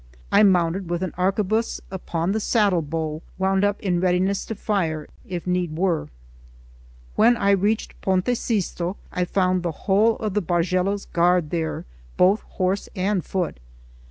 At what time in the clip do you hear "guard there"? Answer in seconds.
11.05-11.85